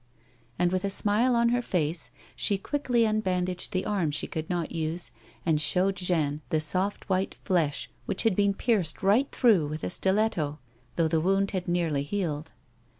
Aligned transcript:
And, 0.57 0.71
with 0.71 0.83
a 0.83 0.89
smile 0.89 1.35
on 1.35 1.49
her 1.49 1.61
face, 1.61 2.09
she 2.35 2.57
quickly 2.57 3.05
unbandaged 3.05 3.69
the 3.71 3.85
arm 3.85 4.09
she 4.09 4.25
could 4.25 4.49
not 4.49 4.71
use, 4.71 5.11
and 5.45 5.61
showed 5.61 5.97
Jeanne 5.97 6.41
the 6.49 6.59
soft, 6.59 7.07
white 7.07 7.35
ilesh 7.45 7.87
which 8.07 8.23
had 8.23 8.35
been 8.35 8.55
pierced 8.55 9.03
right 9.03 9.31
through 9.31 9.67
with 9.67 9.83
a 9.83 9.91
stiletto, 9.91 10.57
though 10.95 11.07
the 11.07 11.21
wound 11.21 11.51
had 11.51 11.67
nearly 11.67 12.01
healed. 12.01 12.51